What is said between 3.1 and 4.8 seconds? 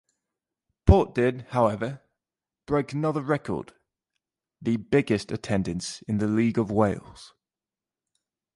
record-the